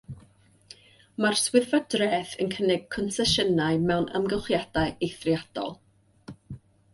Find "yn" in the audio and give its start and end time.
2.45-2.49